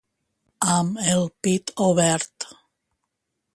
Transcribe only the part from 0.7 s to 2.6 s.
Amb el pit obert.